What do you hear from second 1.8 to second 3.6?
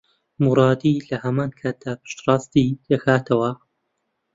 پشتڕاستی دەکاتەوە